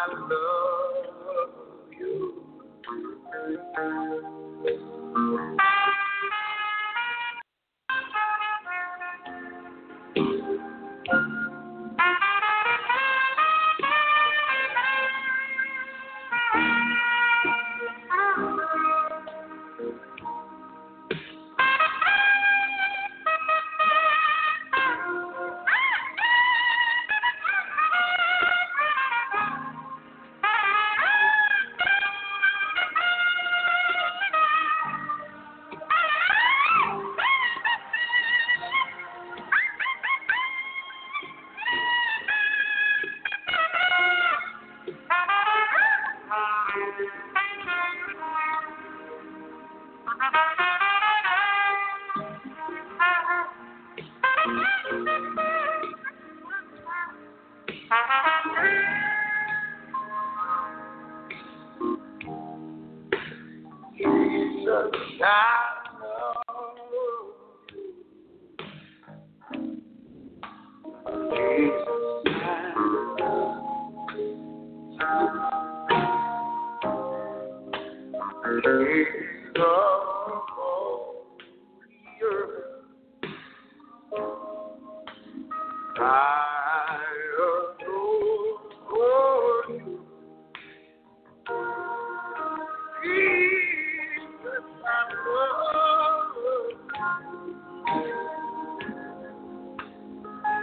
I 0.07 0.13
love 0.13 1.49
you. 1.99 2.43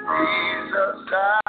Jesus, 0.04 1.43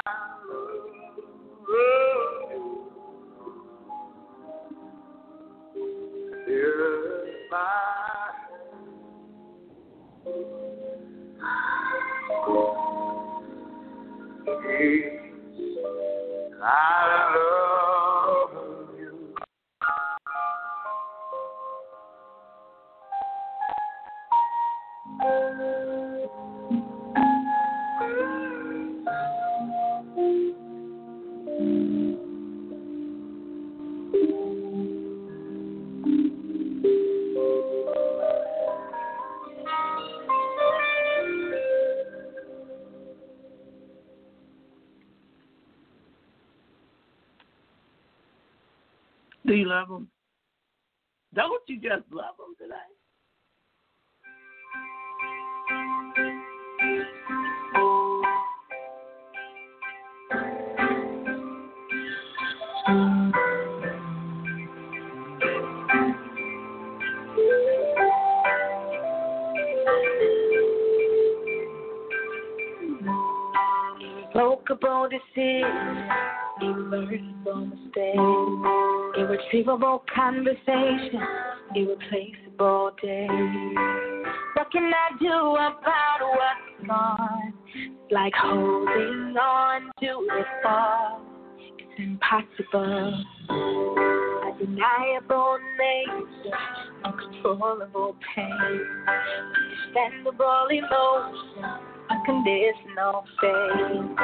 like 88.25 88.33
holding 88.41 89.37
on 89.37 89.81
to 89.99 90.27
the 90.27 90.43
thought. 90.63 91.21
It's 91.77 91.99
impossible. 91.99 93.23
Undeniable 94.47 95.59
nature, 95.77 96.57
uncontrollable 97.05 98.15
pain, 98.35 98.81
understandable 99.93 100.67
emotion, 100.71 101.65
unconditional 102.09 103.25
faith. 103.39 104.17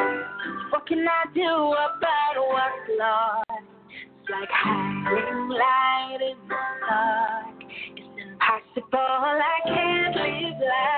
What 0.72 0.88
can 0.88 1.06
I 1.08 1.26
do 1.36 1.46
about 1.46 2.36
what's 2.38 2.90
lost? 2.98 3.52
It's 3.52 4.30
like 4.32 4.50
hiding 4.50 5.50
light 5.50 6.22
in 6.22 6.38
the 6.48 6.56
dark. 6.90 7.56
It's 7.98 8.18
impossible. 8.18 8.98
I 8.98 9.60
can't 9.68 10.16
live 10.16 10.60
life 10.60 10.91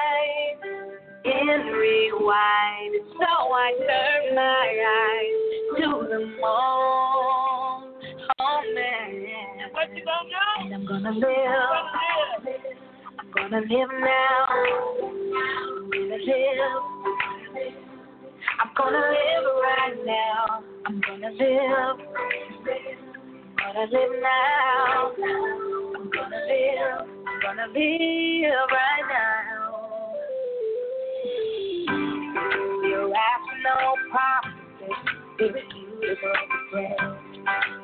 in 1.49 1.65
rewind. 1.73 2.95
So 3.19 3.27
I 3.27 3.73
turn 3.79 4.35
my 4.35 4.67
eyes 5.03 5.41
to 5.77 5.87
the 6.09 6.19
moon. 6.19 7.83
Oh 8.39 8.61
man. 8.73 9.71
What 9.71 9.87
you 9.95 10.03
gonna 10.05 10.29
do? 10.29 10.35
And 10.63 10.73
I'm 10.73 10.85
gonna 10.85 11.11
live. 11.11 11.25
I'm 13.19 13.27
gonna 13.35 13.61
live 13.61 13.91
now. 13.99 14.45
I'm 14.49 15.89
gonna 15.91 16.17
live. 16.17 16.83
I'm 18.61 18.69
gonna 18.77 18.97
live 18.97 19.45
right 19.63 19.99
now. 20.05 20.63
I'm 20.85 21.01
gonna 21.01 21.31
live. 21.31 21.97
I'm 23.33 23.73
gonna 23.73 23.85
live 23.91 24.13
now. 24.21 25.11
I'm 25.95 26.09
gonna 26.09 26.39
live. 26.47 27.07
I'm 27.27 27.37
gonna 27.41 27.67
live 27.73 28.69
right 28.71 29.05
now. 29.09 29.52
Irrational 33.13 33.93
promises, 34.09 34.97
irrefutable 35.37 36.33
regrets, 36.73 37.13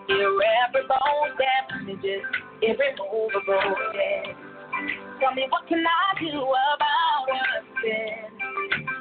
irreparable 0.10 1.22
damages, 1.38 2.26
irremovable 2.64 3.78
debt. 3.94 4.34
Tell 5.20 5.34
me 5.36 5.46
what 5.50 5.68
can 5.68 5.86
I 5.86 6.20
do 6.20 6.34
about 6.34 7.30
a 7.30 7.62
sin? 7.78 8.26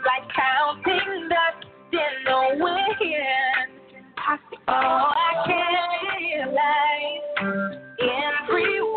Like 0.04 0.28
counting 0.36 1.28
dust 1.30 1.64
in 1.92 2.14
the 2.26 2.40
wind. 2.62 3.72
I 4.68 4.76
can't 5.46 5.88
live 6.12 6.52
life 6.52 7.24
in 8.00 8.32
rewind, 8.54 8.87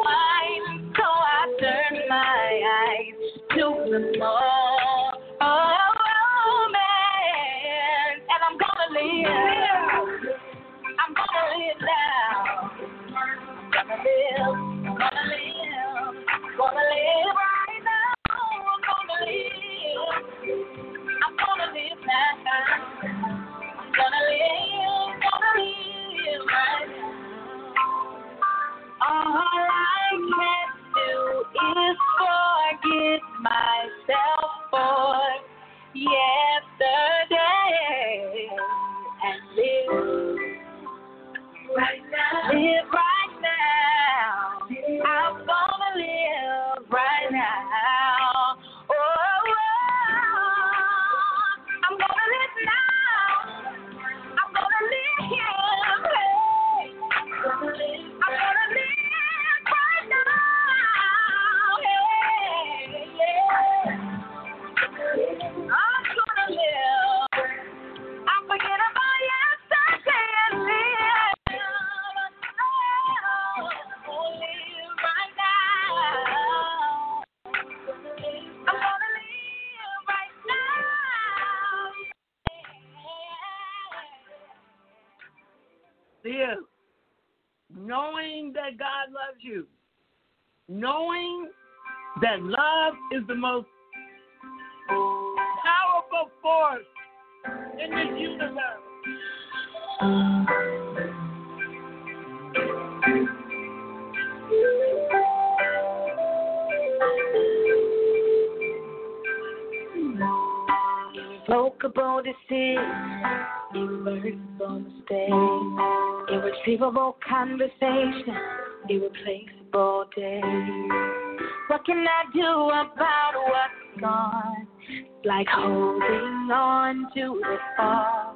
I 122.22 122.32
do 122.34 122.46
about 122.46 123.34
what's 123.48 124.02
gone? 124.02 124.68
It's 124.90 125.26
like 125.26 125.48
holding 125.50 126.52
on 126.54 127.08
to 127.16 127.42
the 127.42 127.58
fall. 127.76 128.36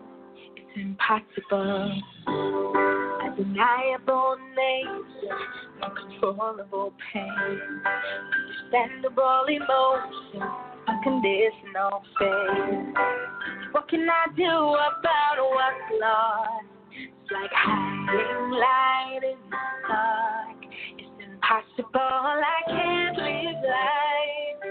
It's 0.56 0.76
impossible. 0.76 2.02
A 2.28 3.36
deniable 3.38 4.38
nature, 4.56 5.38
uncontrollable 5.84 6.94
pain, 7.14 7.60
understandable 8.72 9.46
emotion, 9.50 10.50
unconditional 10.88 12.02
faith. 12.18 12.96
What 13.72 13.88
can 13.88 14.08
I 14.10 14.34
do 14.36 14.50
about 14.50 15.38
what's 15.38 16.02
lost? 16.02 16.66
It's 16.92 17.32
like 17.32 17.52
hiding 17.54 18.50
light 18.52 19.20
in 19.22 19.38
the 19.52 19.58
dark. 19.88 21.05
Impossible. 21.46 22.00
I 22.00 22.62
can't 22.68 23.18
live 23.18 23.62
life 23.70 24.64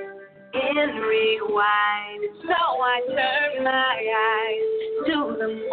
in 0.54 0.88
rewind. 1.02 2.22
So 2.42 2.58
I 2.82 3.00
turn 3.06 3.64
my 3.64 3.94
eyes 4.18 5.06
to 5.06 5.16
the 5.38 5.48
moon. 5.48 5.70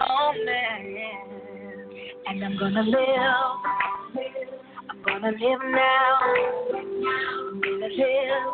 Oh 0.00 0.32
man, 0.44 0.84
and 2.26 2.44
I'm 2.44 2.58
gonna 2.58 2.82
live. 2.82 3.56
I'm 4.90 5.02
gonna 5.06 5.30
live 5.30 5.62
now. 5.64 6.18
I'm 6.74 7.60
gonna 7.60 7.88
live. 7.88 8.46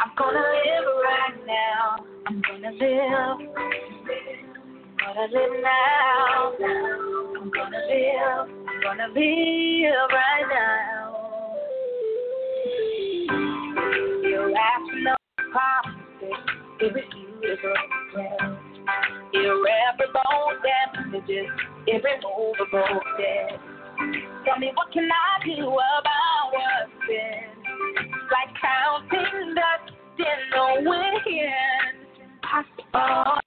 I'm 0.00 0.10
gonna 0.16 0.38
live 0.38 0.86
right 1.04 1.38
now. 1.46 1.96
I'm 2.26 2.38
gonna 2.42 2.70
live. 2.70 3.38
Gonna 5.06 5.20
live 5.20 5.62
now. 5.62 6.52
I'm 7.38 7.50
gonna 7.50 7.78
live. 7.86 8.50
I'm 8.66 8.82
gonna 8.82 9.06
live 9.14 10.10
right 10.10 10.46
now. 10.50 11.14
Irrational 14.24 15.16
promises, 15.52 16.42
irrefutable 16.80 17.76
threats, 18.12 18.42
irreparable 19.32 20.58
damages, 20.66 21.50
irremovable 21.86 23.00
debt. 23.16 23.60
Tell 24.44 24.58
me 24.58 24.72
what 24.74 24.92
can 24.92 25.08
I 25.08 25.44
do 25.44 25.68
about 25.68 26.50
what's 26.50 26.90
been? 27.06 27.46
Like 28.32 28.50
counting 28.60 29.54
dust 29.54 29.94
in 30.18 30.40
the 30.50 30.90
wind. 30.90 31.20
It's 32.92 33.45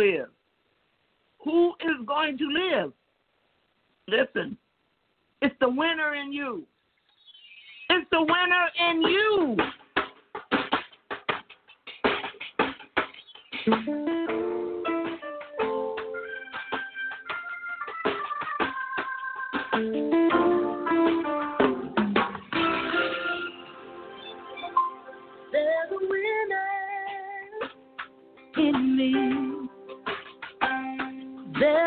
Live? 0.00 0.29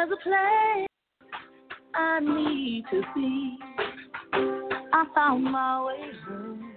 There's 0.05 0.19
a 0.19 0.23
place 0.23 0.87
I 1.95 2.19
need 2.19 2.83
to 2.91 3.01
be. 3.15 3.57
I 4.91 5.05
found 5.15 5.45
my 5.45 5.85
way 5.85 6.11
home 6.27 6.73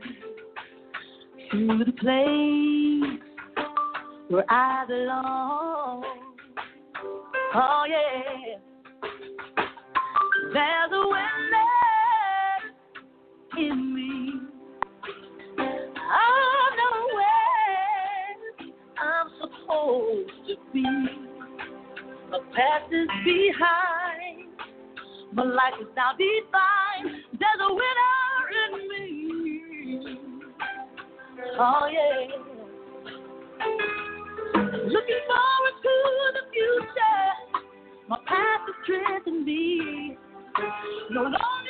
to 1.51 1.85
the 1.85 1.93
place 1.93 3.20
where 4.29 4.45
I 4.49 4.85
belong. 4.87 6.05
Oh, 7.57 7.85
yeah. 7.89 8.59
There's 10.53 10.93
a 10.93 11.03
witness 11.09 12.62
in 13.59 13.77
me. 13.93 14.35
I 15.99 16.70
know 16.77 16.99
where 17.16 18.70
I'm 19.03 19.29
supposed 19.41 20.31
to 20.47 20.55
be 20.72 21.26
past 22.57 22.91
is 22.91 23.09
behind. 23.23 24.49
My 25.33 25.45
life 25.45 25.75
is 25.81 25.89
now 25.95 26.13
defined. 26.13 27.23
There's 27.39 27.61
a 27.61 27.75
winner 27.75 28.17
in 28.65 28.73
me. 28.89 30.19
Oh, 31.59 31.87
yeah. 31.93 32.37
Looking 34.87 35.23
forward 35.29 35.77
to 35.83 35.95
the 36.33 36.45
future. 36.53 37.29
My 38.09 38.17
path 38.27 38.69
is 38.69 38.75
strengthening 38.85 39.45
me. 39.45 40.17
No 41.11 41.23
longer. 41.23 41.66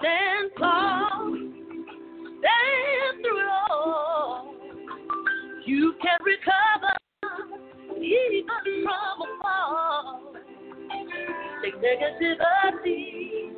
Stand 0.00 0.50
tall, 0.58 1.26
stand 2.20 3.22
through 3.22 3.40
it 3.40 3.48
all. 3.70 4.54
You 5.64 5.94
can 6.02 6.18
recover 6.24 6.96
even 7.96 8.44
from 8.84 9.22
a 9.22 9.38
fall. 9.42 10.34
Take 11.62 11.76
negativity 11.76 13.50